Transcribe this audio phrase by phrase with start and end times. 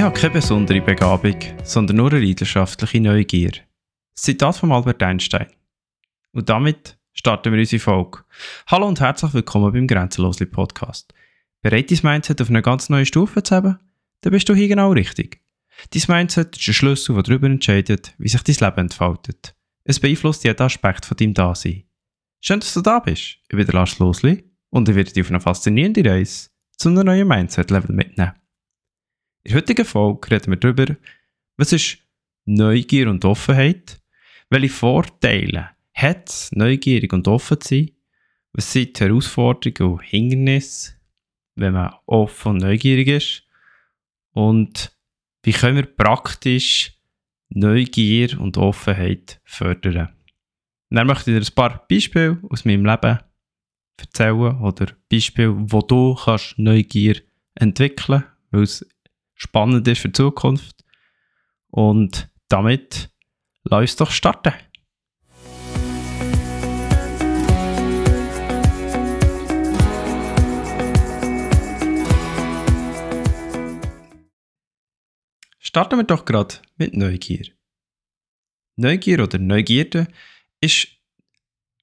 [0.00, 3.52] Ich habe keine besondere Begabung, sondern nur eine leidenschaftliche Neugier.
[4.14, 5.48] Zitat von Albert Einstein.
[6.32, 8.20] Und damit starten wir unsere Folge.
[8.68, 11.12] Hallo und herzlich willkommen beim Grenzenlosli Podcast.
[11.60, 13.78] Bereit, dein Mindset auf eine ganz neue Stufe zu haben?
[14.22, 15.42] Dann bist du hier genau richtig.
[15.90, 19.54] Dein Mindset ist ein Schlüssel, der darüber entscheidet, wie sich dein Leben entfaltet.
[19.84, 21.82] Es beeinflusst jeden Aspekt von deinem Dasein.
[22.40, 23.36] Schön, dass du da bist.
[23.42, 26.48] Ich bin der Lars Losli und ich werde dich auf eine faszinierende Reise
[26.78, 28.39] zu einem neuen Mindset-Level mitnehmen.
[29.42, 30.96] In der heutigen Folge reden wir darüber,
[31.56, 31.98] was ist
[32.44, 34.00] Neugier und Offenheit,
[34.50, 37.90] welche Vorteile hat es, neugierig und offen zu sein,
[38.52, 40.94] was sind die Herausforderungen und Hindernisse,
[41.54, 43.44] wenn man offen und neugierig ist?
[44.32, 44.92] Und
[45.42, 47.00] wie können wir praktisch
[47.48, 50.10] Neugier und Offenheit fördern.
[50.90, 53.18] dann möchte ich dir ein paar Beispiele aus meinem Leben
[53.96, 57.20] erzählen oder Beispiele, wo du kannst Neugier
[57.54, 58.86] entwickeln, weil es
[59.40, 60.84] spannend ist für die Zukunft.
[61.70, 63.10] Und damit
[63.64, 64.52] lass uns doch starten.
[75.58, 77.46] Starten wir doch gerade mit Neugier.
[78.76, 80.08] Neugier oder Neugierde
[80.60, 80.88] ist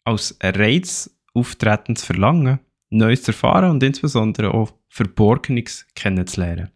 [0.03, 6.71] als Reiz auftretendes Verlangen, Neues zu erfahren und insbesondere auch Verborgenes kennenzulernen.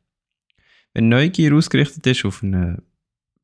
[0.93, 2.83] Wenn Neugier ausgerichtet ist auf eine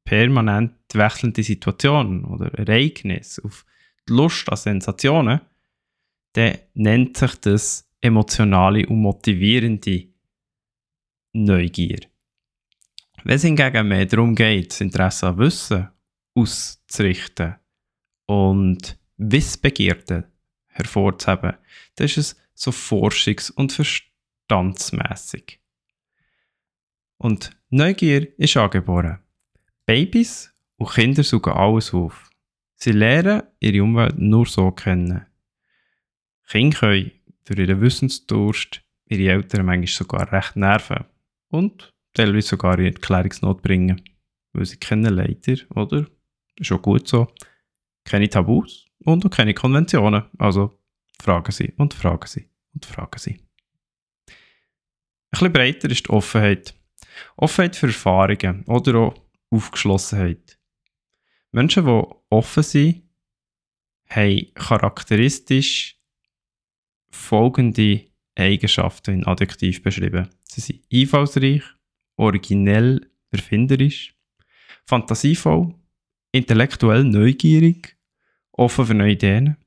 [0.03, 3.65] permanent wechselnde Situation oder Ereignis, auf
[4.07, 5.41] die Lust an Sensationen,
[6.33, 10.07] dann nennt sich das emotionale und motivierende
[11.33, 11.99] Neugier.
[13.23, 15.89] Wenn es hingegen mehr darum geht, das Interesse an Wissen
[16.35, 17.55] auszurichten
[18.27, 20.31] und Wissbegierde
[20.67, 21.57] hervorzuheben,
[21.95, 25.59] dann ist es so forschungs- und verstandsmässig.
[27.17, 29.19] Und Neugier ist angeboren.
[29.85, 32.29] Babys und Kinder suchen alles auf.
[32.75, 35.25] Sie lernen ihre Umwelt nur so kennen.
[36.47, 37.11] Kinder können
[37.45, 41.05] durch ihren Wissensdurst ihre Eltern manchmal sogar recht nerven
[41.49, 44.01] und teilweise sogar in Erklärungsnot bringen,
[44.53, 46.05] weil sie kennen leider, oder?
[46.55, 47.27] Ist auch gut so,
[48.03, 50.23] keine Tabus und auch keine Konventionen.
[50.37, 50.79] Also
[51.21, 53.39] fragen sie und fragen sie und fragen sie.
[54.29, 56.73] Ein bisschen breiter ist die Offenheit.
[57.35, 59.15] Offenheit für Erfahrungen oder auch
[59.49, 60.57] Aufgeschlossenheit.
[61.51, 63.03] Menschen, die offen sind,
[64.09, 65.97] haben charakteristisch
[67.09, 68.05] folgende
[68.35, 70.29] Eigenschaften in Adjektiv beschrieben.
[70.43, 71.63] Sie sind einfallsreich,
[72.15, 74.15] originell, erfinderisch,
[74.85, 75.73] fantasievoll,
[76.31, 77.97] intellektuell neugierig,
[78.51, 79.57] offen für neue Ideen.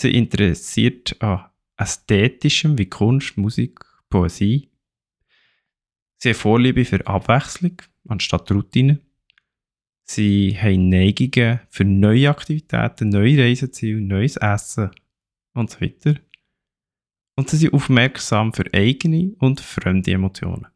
[0.00, 1.44] Sie interessiert an
[1.76, 4.71] Ästhetischem wie Kunst, Musik, Poesie,
[6.22, 9.00] Sie haben Vorliebe für Abwechslung anstatt Routine.
[10.04, 14.92] Sie haben Neigungen für neue Aktivitäten, neue Reiseziele, neues Essen
[15.54, 16.14] und so weiter.
[17.34, 20.68] Und sie sind aufmerksam für eigene und fremde Emotionen.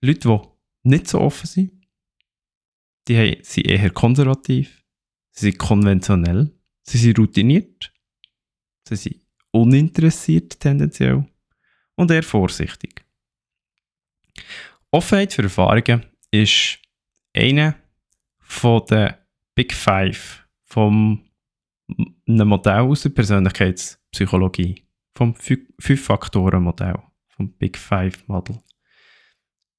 [0.00, 1.86] Leute, die nicht so offen sind,
[3.06, 4.82] die sind eher konservativ,
[5.30, 7.92] sie sind konventionell, sie sind routiniert,
[8.88, 11.26] sie sind uninteressiert tendenziell
[11.96, 13.04] und eher vorsichtig.
[14.90, 16.78] Offenheit für Erfahrungen ist
[17.34, 17.76] eine
[18.40, 19.14] von den
[19.54, 21.28] Big Five vom
[22.26, 28.58] einem Modell aus der Persönlichkeitspsychologie, vom Fünf-Faktoren-Modell, vom Big Five Model.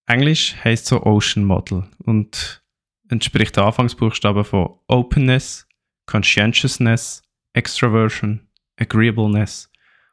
[0.07, 2.63] Englisch heißt so Ocean Model und
[3.09, 5.67] entspricht den Anfangsbuchstaben von Openness,
[6.05, 7.23] Conscientiousness,
[7.53, 9.71] Extraversion, Agreeableness,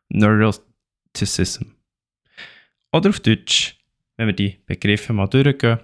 [0.09, 1.75] Neuroticism.
[2.93, 3.79] Oder auf Deutsch,
[4.17, 5.81] wenn wir die Begriffe mal durchgehen,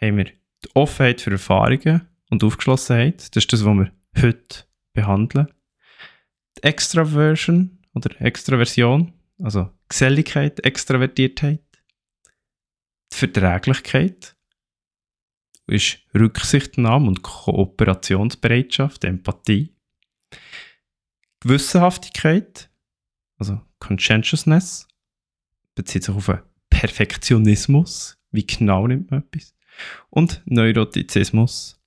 [0.00, 3.20] haben wir die Offenheit für Erfahrungen und Aufgeschlossenheit.
[3.36, 5.48] Das ist das, was wir heute behandeln.
[6.58, 9.12] Die Extraversion oder Extraversion,
[9.42, 11.60] also Geselligkeit, Extravertiertheit.
[13.12, 14.34] Die Verträglichkeit
[15.66, 19.74] ist Rücksichtnahme und Kooperationsbereitschaft, Empathie.
[21.40, 22.70] Gewissenhaftigkeit,
[23.36, 24.88] also Conscientiousness,
[25.74, 28.18] bezieht sich auf einen Perfektionismus.
[28.30, 29.54] Wie genau nimmt man etwas?
[30.10, 31.80] Und Neurotizismus.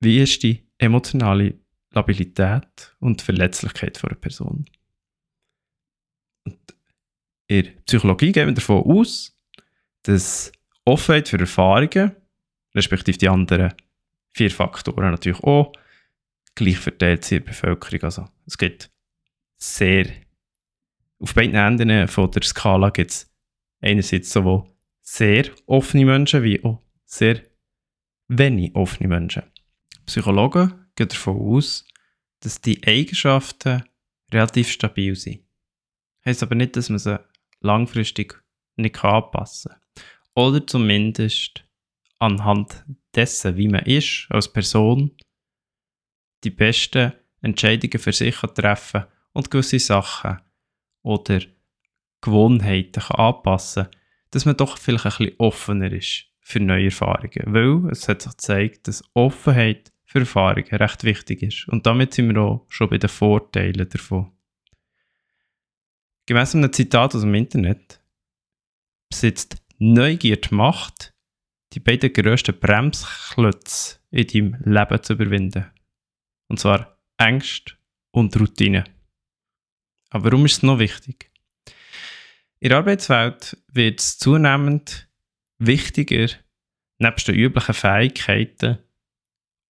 [0.00, 1.58] Wie ist die emotionale
[1.90, 4.64] Labilität und Verletzlichkeit einer Person?
[6.44, 6.58] Und
[7.46, 9.36] in der Psychologie gehen wir davon aus,
[10.02, 10.52] dass
[10.84, 12.16] Offenheit für Erfahrungen,
[12.74, 13.74] respektive die anderen
[14.32, 15.72] vier Faktoren natürlich auch,
[16.54, 18.02] gleich verteilt sind in der Bevölkerung.
[18.02, 18.90] Also es gibt
[19.56, 20.06] sehr
[21.20, 23.30] auf beiden Enden von der Skala gibt es
[23.80, 24.70] einerseits so, die
[25.02, 27.42] sehr offene Menschen wie auch sehr
[28.28, 29.42] wenig offene Menschen.
[30.06, 31.84] Psychologen gehen davon aus,
[32.40, 33.84] dass die Eigenschaften
[34.32, 35.44] relativ stabil sind.
[36.24, 37.20] Heißt aber nicht, dass man sie
[37.60, 38.42] langfristig
[38.76, 39.80] nicht anpassen kann.
[40.34, 41.64] Oder zumindest
[42.18, 42.84] anhand
[43.14, 45.16] dessen, wie man ist als Person,
[46.44, 47.12] die besten
[47.42, 50.40] Entscheidungen für sich treffen und gewisse Sachen
[51.02, 51.40] oder
[52.20, 53.92] Gewohnheiten kann anpassen kann,
[54.30, 57.44] dass man doch vielleicht ein bisschen offener ist für neue Erfahrungen.
[57.46, 61.68] Weil es hat sich gezeigt, dass Offenheit für Erfahrungen recht wichtig ist.
[61.68, 64.32] Und damit sind wir auch schon bei den Vorteilen davon.
[66.26, 68.00] Gemäss einem Zitat aus dem Internet
[69.08, 71.14] besitzt Neugier die Macht,
[71.72, 75.66] die beiden grössten Bremsklötze in deinem Leben zu überwinden.
[76.48, 77.74] Und zwar Ängste
[78.10, 78.84] und Routine.
[80.10, 81.30] Aber warum ist es noch wichtig?
[82.58, 85.08] In der Arbeitswelt wird es zunehmend
[85.58, 86.28] wichtiger,
[86.98, 88.78] nebst den üblichen Fähigkeiten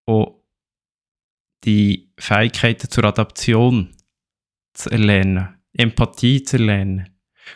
[0.07, 0.43] auch
[1.65, 3.95] die Fähigkeiten zur Adaption
[4.73, 7.11] zu erlernen, Empathie zu erlernen,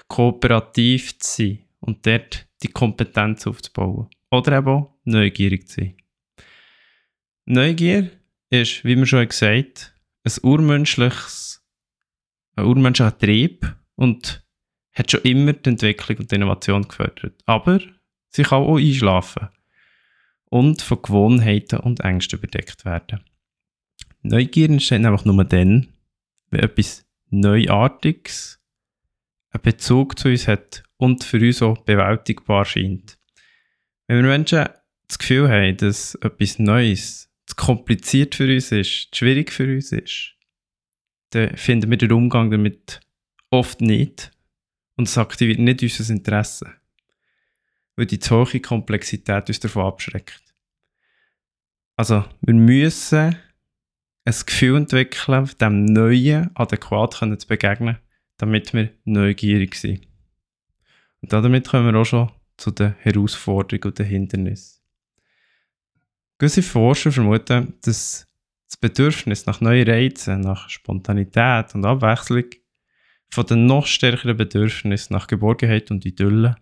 [0.09, 4.09] kooperativ zu sein und dort die Kompetenz aufzubauen.
[4.31, 5.97] Oder eben auch neugierig zu sein.
[7.47, 8.11] Neugier
[8.51, 9.95] ist, wie wir schon gesagt
[10.25, 11.64] haben, ein urmenschliches,
[12.57, 14.45] ein urmenschlicher Trieb und
[14.93, 17.43] hat schon immer die Entwicklung und die Innovation gefördert.
[17.47, 17.81] Aber
[18.29, 19.49] sie kann auch einschlafen
[20.47, 23.21] und von Gewohnheiten und Ängsten überdeckt werden.
[24.23, 25.89] Neugier entsteht nämlich nur dann,
[26.51, 28.61] wenn etwas Neuartiges
[29.51, 33.19] einen Bezug zu uns hat und für uns auch bewältigbar scheint.
[34.07, 34.69] Wenn wir Menschen
[35.09, 39.93] das Gefühl haben, dass etwas Neues zu kompliziert für uns ist, zu schwierig für uns
[39.93, 40.34] ist,
[41.35, 43.01] dann finden wir den Umgang damit
[43.51, 44.31] oft nicht
[44.97, 46.73] und es aktiviert nicht unser Interesse,
[47.97, 50.43] weil die zu hohe Komplexität uns davon abschreckt.
[51.97, 53.37] Also, wir müssen
[54.25, 57.99] ein Gefühl entwickeln, dem Neuen adäquat können zu begegnen,
[58.39, 60.07] damit wir neugierig sind.
[61.21, 64.81] Und damit kommen wir auch schon zu den Herausforderungen und den Hindernissen.
[66.39, 68.27] Gewisse Forscher vermuten, dass
[68.75, 72.47] das Bedürfnis nach neuen Reizen, nach Spontanität und Abwechslung
[73.31, 76.57] von den noch stärkeren Bedürfnissen nach Geborgenheit und Idylle,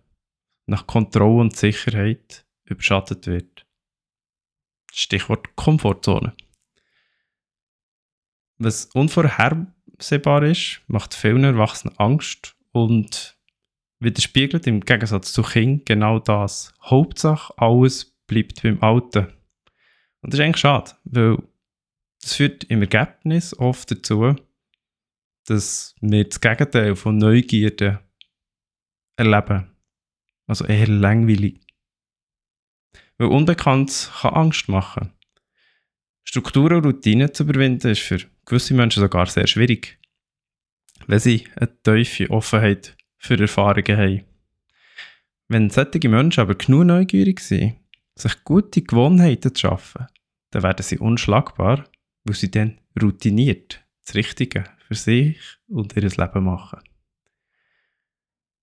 [0.67, 3.65] nach Kontrolle und Sicherheit überschattet wird.
[4.91, 6.35] Stichwort Komfortzone.
[8.59, 13.37] Was unvorhersehbar ist, macht vielen Erwachsenen Angst und
[13.99, 16.73] widerspiegelt im Gegensatz zu Kind genau das.
[16.83, 19.27] Hauptsache, alles bleibt beim Alten.
[20.21, 21.37] Und das ist eigentlich schade, weil
[22.23, 24.35] das führt im Ergebnis oft dazu,
[25.45, 27.99] dass wir das Gegenteil von Neugierde
[29.17, 29.71] erleben.
[30.47, 31.59] Also eher langweilig.
[33.17, 35.13] Weil Unbekannt kann Angst machen.
[36.23, 39.99] Strukturen und Routinen zu überwinden ist für gewisse Menschen sogar sehr schwierig,
[41.07, 44.25] wenn sie eine tiefe Offenheit für Erfahrungen haben.
[45.49, 47.75] Wenn solche Menschen aber genug neugierig sind,
[48.15, 50.07] sich gute Gewohnheiten zu schaffen,
[50.51, 51.85] dann werden sie unschlagbar,
[52.23, 56.79] weil sie dann routiniert das Richtige für sich und ihr Leben machen.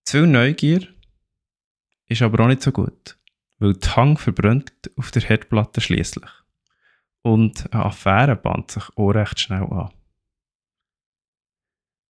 [0.05, 0.89] Zu viel Neugier
[2.07, 3.17] ist aber auch nicht so gut
[3.61, 6.31] weil der Hang verbrennt auf der Herdplatte schließlich.
[7.23, 9.91] Und eine Affäre bahnt sich auch recht schnell an.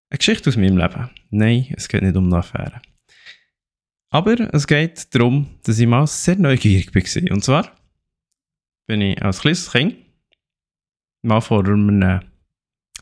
[0.09, 1.11] Eine Geschichte aus meinem Leben.
[1.31, 2.81] Nein, es geht nicht um eine Affäre.
[4.11, 7.33] Aber es geht darum, dass ich mal sehr neugierig war.
[7.33, 7.77] Und zwar
[8.87, 9.97] bin ich als kleines Kind
[11.23, 12.21] mal vor einem,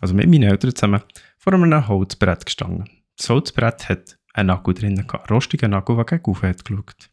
[0.01, 1.03] also mit meinen Eltern zusammen,
[1.39, 2.89] vor einem Holzbrett gestanden.
[3.17, 7.11] Das Holzbrett hat einen Nagel drin einen rostigen Nagel, der gegen Ufer hat geschaut.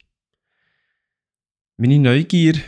[1.77, 2.61] Meine Neugier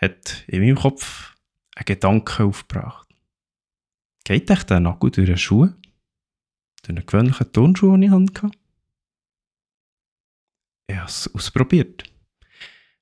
[0.00, 1.36] hat in meinem Kopf
[1.76, 3.08] einen Gedanken aufgebracht.
[4.24, 5.68] Geht echt der Nagel durch einen Schuh?
[6.82, 8.50] Durch einen gewöhnlichen Turnschuh, den ich hatte?
[10.86, 12.04] Ich habe es ausprobiert.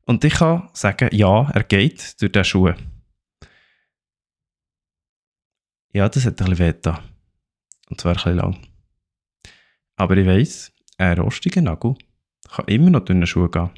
[0.04, 2.74] Und ich kann sagen, ja, er geht durch den Schuh.
[5.98, 7.02] Ja, das hat ein bisschen wehgetan.
[7.90, 8.66] Und zwar ein bisschen lang.
[9.96, 11.96] Aber ich weiss, ein rostiger Nagel
[12.48, 13.70] kann immer noch durch den Schuh gehen.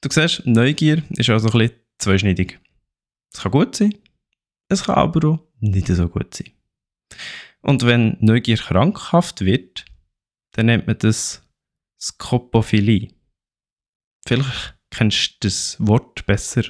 [0.00, 2.60] Du siehst, Neugier ist also ein bisschen zweischneidig.
[3.34, 3.98] Es kann gut sein,
[4.68, 6.52] es kann aber auch nicht so gut sein.
[7.60, 9.86] Und wenn Neugier krankhaft wird,
[10.52, 11.44] dann nennt man das
[12.00, 13.12] Skopophilie.
[14.24, 16.62] Vielleicht kennst du das Wort besser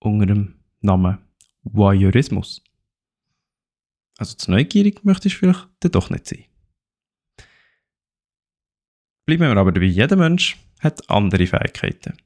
[0.00, 1.23] unter dem Namen
[1.64, 2.62] Voyeurismus.
[4.18, 6.44] Also zu neugierig möchtest du vielleicht dann doch nicht sein.
[9.26, 12.16] Bleiben wir aber dabei, jeder Mensch hat andere Fähigkeiten.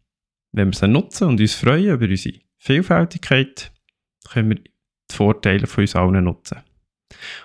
[0.52, 3.72] Wenn wir sie nutzen und uns freuen über unsere Vielfältigkeit,
[4.28, 6.58] können wir die Vorteile von uns allen nutzen.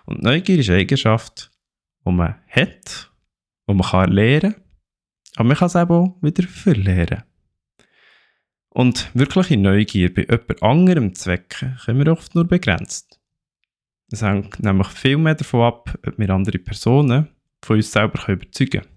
[0.05, 1.51] Und Neugier ist eine Eigenschaft,
[2.05, 3.11] die man hat,
[3.69, 4.63] die man kann lernen kann,
[5.35, 7.25] aber man kann es auch wieder.
[8.73, 13.19] Und wirkliche Neugier bei jemand anderem zu wecken, können wir oft nur begrenzt.
[14.11, 17.27] Es hängt nämlich viel mehr davon ab, ob wir andere Personen
[17.63, 18.93] von uns selber überzeugen können.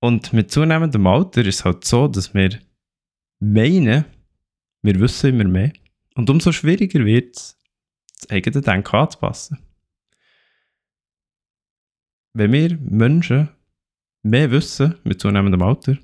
[0.00, 2.58] Und mit zunehmendem Alter ist es halt so, dass wir
[3.38, 4.04] meinen,
[4.82, 5.72] wir wissen immer mehr.
[6.16, 7.56] Und umso schwieriger wird es,
[8.20, 9.58] das eigene Denken anzupassen.
[12.32, 13.48] Wenn wir Menschen
[14.22, 15.98] mehr wissen mit zunehmendem Alter,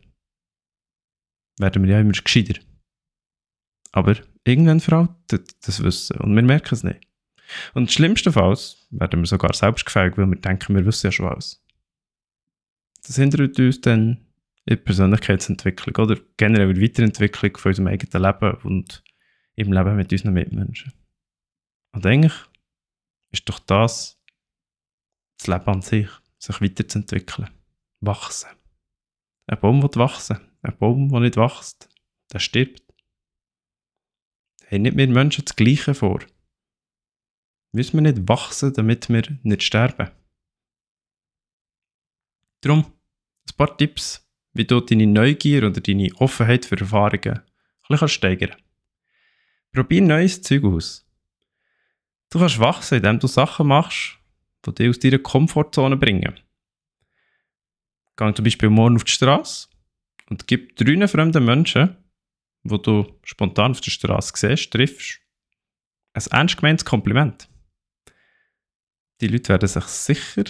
[1.58, 2.60] werden wir ja immer gescheiter.
[3.92, 7.00] Aber irgendwann veraltet das Wissen und wir merken es nicht.
[7.74, 11.64] Und schlimmstenfalls werden wir sogar selbstgefällig, weil wir denken, wir wissen ja schon alles.
[13.06, 14.18] Das hindert uns dann
[14.66, 19.02] in der Persönlichkeitsentwicklung oder generell in der Weiterentwicklung von unserem eigenen Leben und
[19.54, 20.92] im Leben mit unseren Mitmenschen.
[21.92, 22.34] Und eigentlich
[23.30, 24.18] ist doch das
[25.38, 27.48] das Leben an sich, sich weiterzuentwickeln,
[28.00, 28.50] wachsen.
[29.46, 31.88] Ein Baum wird wachsen, ein Baum, der nicht wächst,
[32.32, 32.82] der stirbt.
[34.70, 36.20] Haben nicht wir Menschen das Gleiche vor?
[37.72, 40.10] Müssen wir nicht wachsen, damit wir nicht sterben?
[42.60, 47.42] Darum ein paar Tipps, wie du deine Neugier oder deine Offenheit für Erfahrungen ein
[47.88, 48.64] bisschen steigern kannst.
[49.72, 51.06] Probier neues Zeug aus.
[52.30, 54.18] Du kannst wachsen, indem du Sachen machst,
[54.66, 56.40] die dich aus deiner Komfortzone bringen.
[58.16, 59.68] Geh zum Beispiel morgen auf die Straße
[60.28, 61.96] und gib drei fremden Menschen,
[62.62, 65.20] wo du spontan auf der Straße siehst, triffst,
[66.12, 67.48] ein ernst gemeintes Kompliment.
[69.20, 70.44] Die Leute werden sich sicher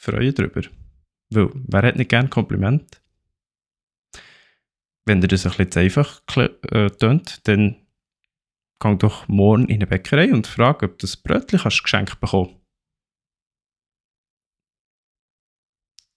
[0.00, 0.62] freuen darüber.
[1.30, 3.02] Weil, wer hat nicht gerne Kompliment?
[5.04, 7.86] Wenn dir das ein bisschen zu einfach äh, tönt, dann
[8.80, 12.56] geh doch morgen in eine Bäckerei und frag, ob du das Brötchen kannst geschenkt bekommen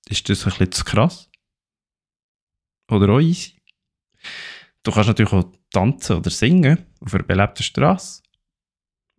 [0.10, 1.30] Ist das ein bisschen zu krass?
[2.94, 3.54] Oder auch easy?
[4.84, 8.22] Du kannst natürlich auch tanzen oder singen auf einer belebten Straße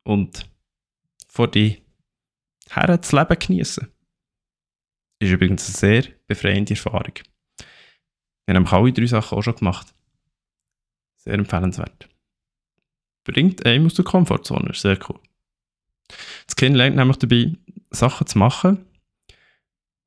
[0.05, 0.49] und
[1.27, 1.83] vor die
[2.71, 3.91] Herren das Leben genießen.
[5.19, 7.15] Ist übrigens eine sehr befreiende Erfahrung.
[8.47, 9.95] Wir haben alle drei Sachen auch schon gemacht.
[11.17, 12.09] Sehr empfehlenswert.
[13.25, 15.19] Bringt einem aus der Komfortzone, ist sehr cool.
[16.47, 17.57] Das Kind lernt nämlich dabei,
[17.91, 18.85] Sachen zu machen,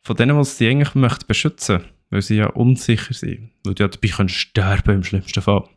[0.04, 3.52] von denen, was sie eigentlich möchte beschützen weil sie ja unsicher sind.
[3.64, 5.68] Weil du ja dabei kannst sterben im schlimmsten Fall.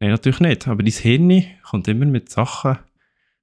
[0.00, 0.68] Nein, natürlich nicht.
[0.68, 2.78] Aber dein Hirn kommt immer mit Sachen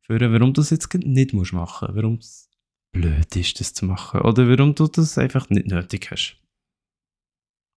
[0.01, 1.95] führen, warum du das jetzt nicht machen musst.
[1.95, 2.49] Warum es
[2.91, 4.21] blöd ist, das zu machen.
[4.21, 6.37] Oder warum du das einfach nicht nötig hast.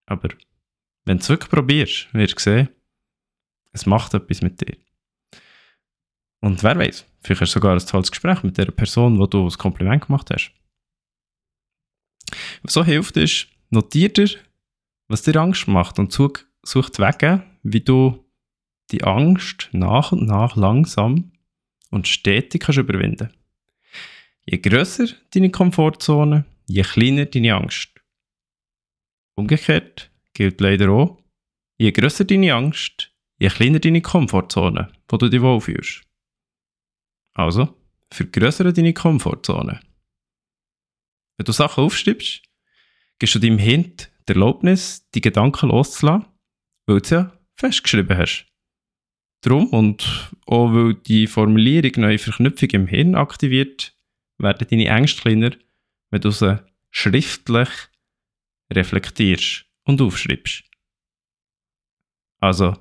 [0.06, 0.28] Aber
[1.04, 2.68] wenn du es wirklich probierst, wirst du sehen,
[3.72, 4.76] es macht etwas mit dir.
[6.40, 9.44] Und wer weiß, vielleicht hast du sogar ein tolles Gespräch mit der Person, wo du
[9.44, 10.52] das Kompliment gemacht hast.
[12.62, 14.28] Was so hilft, ist, notier dir,
[15.08, 18.25] was dir Angst macht und such, such Wege, wie du
[18.90, 21.32] die Angst nach und nach langsam
[21.90, 23.32] und stetig kannst überwinden
[24.49, 27.88] Je grösser deine Komfortzone, je kleiner deine Angst.
[29.35, 31.18] Umgekehrt gilt leider auch,
[31.78, 36.04] je grösser deine Angst, je kleiner deine Komfortzone, wo du dich wohlfühlst.
[37.35, 37.75] Also,
[38.12, 39.80] vergrößere deine Komfortzone.
[41.37, 42.45] Wenn du Sachen aufschreibst,
[43.18, 43.92] gibst du deinem Hirn
[44.28, 46.26] die Erlaubnis, die Gedanken loszulassen,
[46.87, 48.46] weil du es ja festgeschrieben hast.
[49.42, 53.96] Drum und auch weil die Formulierung neue Verknüpfung im Hirn aktiviert,
[54.38, 55.56] werden deine Ängste kleiner,
[56.11, 57.68] wenn du sie schriftlich
[58.73, 60.64] reflektierst und aufschreibst.
[62.40, 62.76] Also,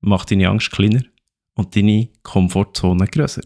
[0.00, 1.02] mach deine Angst kleiner
[1.54, 3.42] und deine Komfortzone größer.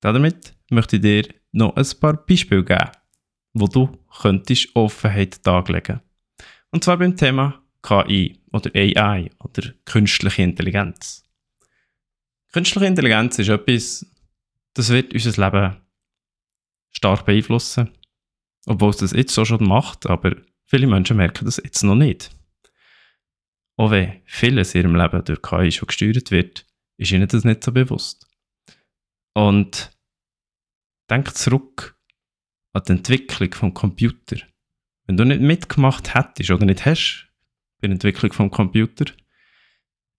[0.00, 2.90] Damit möchte ich dir noch ein paar Beispiele geben,
[3.52, 6.00] wo du könntest Offenheit darlegen.
[6.70, 11.24] Und zwar beim Thema KI oder AI oder künstliche Intelligenz.
[12.52, 14.06] Künstliche Intelligenz ist etwas,
[14.74, 15.76] das wird unser Leben
[16.90, 17.90] stark beeinflussen.
[18.66, 22.30] Obwohl es das jetzt so schon macht, aber viele Menschen merken das jetzt noch nicht.
[23.76, 26.66] Auch wenn vieles in ihrem Leben durch KI schon gesteuert wird,
[26.98, 28.28] ist ihnen das nicht so bewusst.
[29.34, 29.90] Und
[31.12, 31.98] denk zurück
[32.72, 34.36] an die Entwicklung vom Computer.
[35.06, 37.28] Wenn du nicht mitgemacht hättest oder nicht hast
[37.80, 39.04] bei der Entwicklung vom Computer,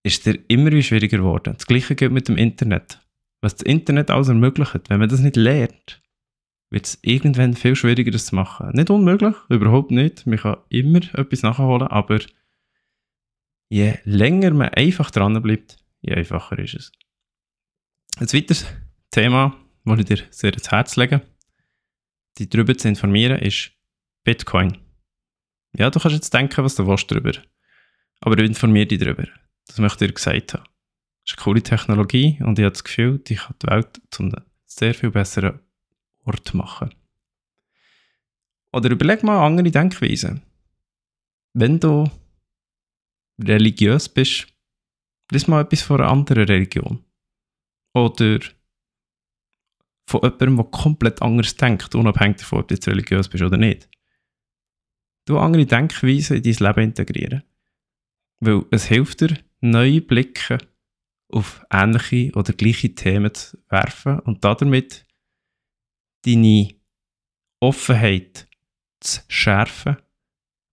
[0.03, 1.53] ist dir immer schwieriger geworden.
[1.55, 2.99] Das Gleiche gilt mit dem Internet.
[3.41, 6.01] Was das Internet alles ermöglicht, wenn man das nicht lernt,
[6.69, 8.69] wird es irgendwann viel schwieriger, das zu machen.
[8.73, 10.25] Nicht unmöglich, überhaupt nicht.
[10.27, 12.19] Man kann immer etwas nachholen, aber
[13.69, 16.91] je länger man einfach dran bleibt, je einfacher ist es.
[18.17, 18.65] Ein weiteres
[19.11, 21.21] Thema, das ich dir sehr ins Herz lege,
[22.39, 23.71] dich darüber zu informieren, ist
[24.23, 24.77] Bitcoin.
[25.75, 27.31] Ja, du kannst jetzt denken, was du willst darüber.
[28.21, 29.27] Aber informiere dich darüber.
[29.67, 30.63] Das möchte ich dir gesagt haben.
[30.63, 34.23] Das ist eine coole Technologie und ich habe das Gefühl, die kann die Welt zu
[34.23, 34.35] einem
[34.65, 35.59] sehr viel besseren
[36.25, 36.93] Ort machen.
[38.71, 40.41] Oder überleg mal andere Denkweisen.
[41.53, 42.09] Wenn du
[43.39, 44.47] religiös bist,
[45.31, 47.03] lies mal etwas von einer anderen Religion.
[47.93, 48.39] Oder
[50.07, 53.89] von jemandem, der komplett anders denkt, unabhängig davon, ob du jetzt religiös bist oder nicht.
[55.25, 57.43] Du andere Denkweisen in dein Leben integrieren.
[58.39, 60.57] Weil es hilft dir, neue Blicke
[61.29, 65.05] auf ähnliche oder gleiche Themen zu werfen und damit
[66.25, 66.75] deine
[67.61, 68.47] Offenheit
[68.99, 69.97] zu schärfen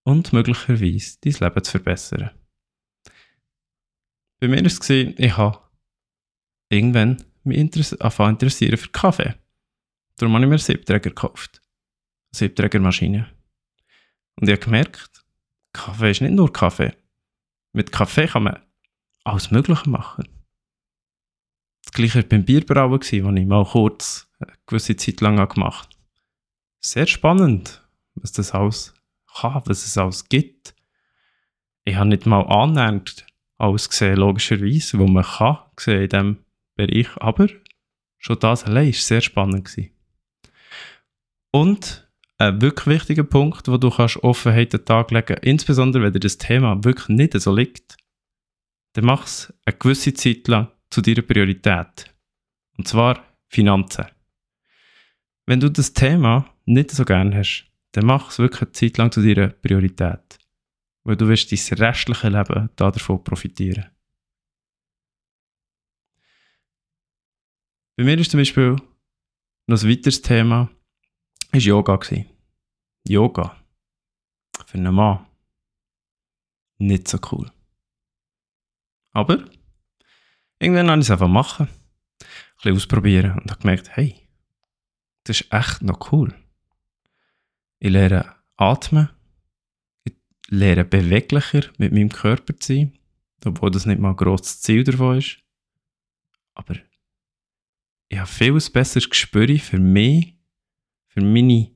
[0.03, 2.31] und möglicherweise dein Leben zu verbessern.
[4.39, 5.59] Bei mir war es, ich habe
[6.69, 9.35] irgendwann mich interess angefangen interessieren für Kaffee.
[10.17, 11.61] Darum habe ich mir eine Siebträger gekauft.
[12.31, 13.27] Eine Siebträgermaschine.
[14.35, 15.23] Und ich habe gemerkt,
[15.73, 16.93] Kaffee ist nicht nur Kaffee.
[17.73, 18.59] Mit Kaffee kann man
[19.23, 20.27] alles Mögliche machen.
[21.83, 26.01] Das gleiche war beim Bierbrauen, das ich mal kurz eine gewisse Zeit lang gemacht habe.
[26.79, 28.93] Sehr spannend, was das alles
[29.39, 30.75] kann, was es alles gibt.
[31.83, 33.25] Ich habe nicht mal annähernd
[33.57, 37.47] alles gesehen, logischerweise, was man kann sehen in diesem Bereich, aber
[38.17, 39.65] schon das allein war sehr spannend.
[39.65, 39.91] Gewesen.
[41.51, 46.13] Und ein wirklich wichtiger Punkt, wo du kannst Offenheit an Tag legen kannst, insbesondere wenn
[46.13, 47.97] dir das Thema wirklich nicht so liegt,
[48.93, 52.13] dann mach es eine gewisse Zeit lang zu deiner Priorität.
[52.77, 54.05] Und zwar Finanzen.
[55.45, 59.11] Wenn du das Thema nicht so gerne hast, dann mach es wirklich eine Zeit lang
[59.11, 60.39] zu deiner Priorität.
[61.03, 63.85] Weil du wirst dein restliche Leben davon profitieren.
[67.95, 68.77] Bei mir ist zum Beispiel
[69.67, 70.69] noch ein weiteres Thema,
[71.51, 72.29] ist Yoga gewesen.
[73.07, 73.57] Yoga.
[74.65, 75.25] Für einen Mann.
[76.77, 77.51] Nicht so cool.
[79.11, 79.45] Aber
[80.59, 81.67] irgendwann habe ich es einfach machen.
[81.67, 84.27] Ein bisschen ausprobieren und habe gemerkt, hey,
[85.23, 86.33] das ist echt noch cool.
[87.79, 89.09] Ich lerne atmen.
[90.03, 90.13] Ich
[90.47, 92.97] lerne beweglicher mit meinem Körper zu sein.
[93.43, 95.39] Obwohl das nicht mal ein grosses Ziel davon ist.
[96.53, 96.75] Aber
[98.11, 100.35] ich habe viel besseres Gespür für mich,
[101.07, 101.73] für meine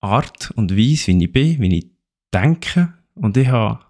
[0.00, 1.90] Art und Weise, wie ich bin, wie ich
[2.32, 2.96] denke.
[3.14, 3.84] Und ich habe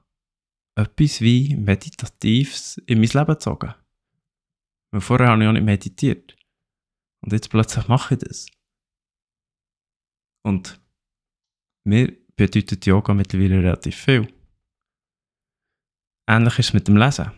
[0.75, 3.75] etwas wie Meditatives in mein Leben gezogen.
[4.93, 6.35] Weil vorher habe ich auch nicht meditiert.
[7.23, 8.47] Und jetzt plötzlich mache ich das.
[10.43, 10.81] Und
[11.85, 14.33] mir bedeutet Yoga mittlerweile relativ viel.
[16.27, 17.31] Ähnlich ist es mit dem Lesen.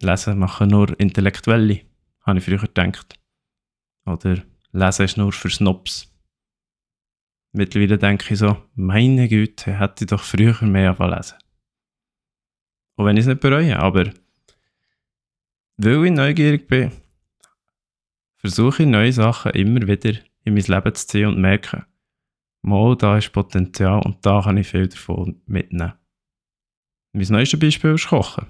[0.00, 1.87] Lesen machen nur Intellektuelle,
[2.28, 3.18] habe ich früher gedacht.
[4.06, 6.12] Oder Lesen ist nur für Snobs.
[7.52, 11.38] Mittlerweile denke ich so, meine Güte, hätte ich doch früher mehr lesen.
[12.96, 14.12] Und wenn ich es nicht bereue, aber
[15.78, 16.92] weil ich neugierig bin,
[18.36, 21.84] versuche ich neue Sachen immer wieder in mein Leben zu ziehen und merken,
[22.62, 25.94] mal, da ist Potenzial und da kann ich viel davon mitnehmen.
[27.12, 28.46] Mein neuestes Beispiel ist Kochen.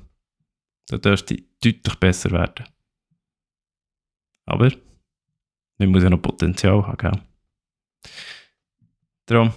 [0.89, 2.67] Da dürfte ich deutlich besser werden.
[4.49, 4.73] Aber
[5.77, 7.23] man muss ja noch Potenzial haben, gell?
[9.27, 9.53] Darum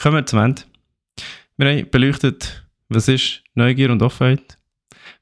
[0.00, 0.62] kommen wir zum Ende.
[1.56, 4.58] Wir haben beleuchtet, was ist Neugier und Offenheit,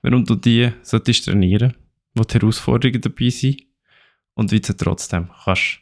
[0.00, 1.76] warum du die solltest trainieren,
[2.14, 3.66] wo die Herausforderungen dabei sind
[4.32, 5.80] und wie du sie trotzdem kannst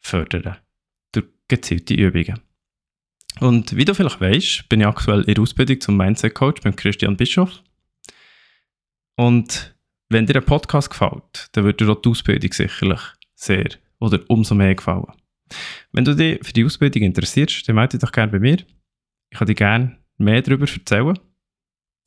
[0.00, 0.56] fördern
[1.12, 2.40] durch gezielte Übungen.
[3.38, 6.74] Und wie du vielleicht weißt, bin ich aktuell in der Ausbildung zum Mindset Coach beim
[6.74, 7.62] Christian Bischof.
[9.14, 9.72] Und
[10.12, 13.00] wenn dir ein Podcast gefällt, dann wird dir auch die Ausbildung sicherlich
[13.34, 15.06] sehr oder umso mehr gefallen.
[15.92, 18.58] Wenn du dich für die Ausbildung interessierst, dann melde dich doch gerne bei mir.
[19.30, 21.18] Ich kann dir gerne mehr darüber erzählen.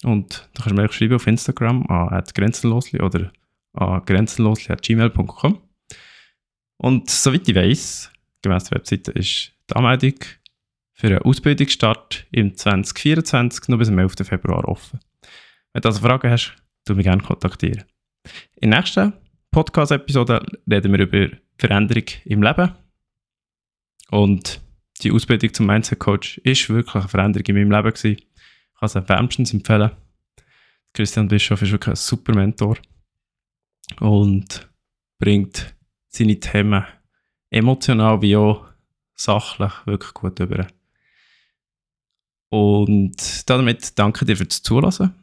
[0.03, 3.31] Und du kannst mir auch schreiben auf Instagram an grenzenlosli oder
[3.73, 5.61] an grenzenlosli.gmail.com.
[6.77, 10.15] Und soweit ich weiß, gemäß der Webseite ist die Anmeldung
[10.93, 14.15] für einen Ausbildungsstart im 2024 noch bis zum 11.
[14.23, 14.99] Februar offen.
[15.73, 17.85] Wenn du also Fragen hast, tu mich gerne kontaktieren.
[18.55, 19.13] In der nächsten
[19.51, 22.71] Podcast-Episode reden wir über Veränderung im Leben.
[24.11, 24.61] Und
[25.01, 28.17] die Ausbildung zum Mindset Coach ist wirklich eine Veränderung in meinem Leben gewesen.
[28.17, 29.91] Ich kann es wärmstens empfehlen.
[30.93, 32.77] Christian Bischof ist wirklich ein super Mentor
[33.99, 34.69] und
[35.19, 35.75] bringt
[36.07, 36.85] seine Themen
[37.49, 38.65] emotional wie auch
[39.15, 40.67] sachlich wirklich gut über.
[42.49, 45.13] Und damit danke dir fürs Zulassen.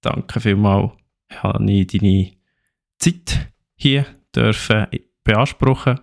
[0.00, 0.92] Danke vielmals,
[1.30, 2.32] habe ich deine
[2.98, 4.86] Zeit hier dürfen
[5.24, 6.00] beanspruchen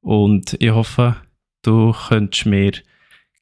[0.00, 1.16] und ich hoffe,
[1.62, 2.72] du könntest mir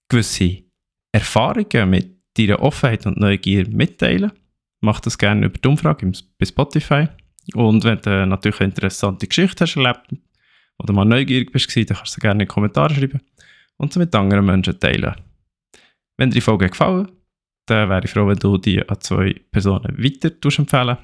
[0.09, 0.65] gewisse
[1.13, 4.33] Erfahrungen mit deiner Offenheit und Neugier mitteilen.
[4.81, 7.09] Mach das gerne über die Umfrage bei Spotify.
[7.55, 10.15] Und wenn du natürlich eine interessante Geschichte hast erlebt
[10.79, 13.21] oder mal neugierig bist, dann kannst du gerne in die Kommentare schreiben
[13.77, 15.15] und sie mit anderen Menschen teilen.
[16.17, 17.09] Wenn dir die Folge gefallen
[17.67, 20.99] dann wäre ich froh, wenn du die an zwei Personen weiter empfehlen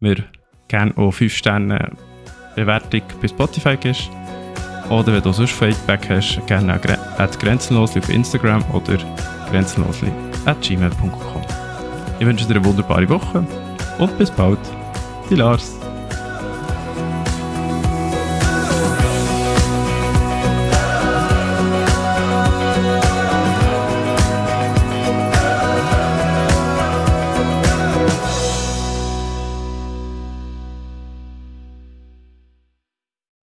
[0.00, 0.24] Mir
[0.68, 1.92] gerne auch 5 Sterne
[2.54, 4.10] Bewertung bei Spotify gibst.
[4.90, 6.80] Oder wenn du sonst Feedback hast, gerne
[7.18, 8.98] at grenzenlosli auf Instagram oder
[9.50, 10.10] grenzenlosli
[10.44, 11.42] at gmail.com.
[12.18, 13.46] Ich wünsche dir eine wunderbare Woche
[13.98, 14.58] und bis bald.
[15.28, 15.85] Die Lars.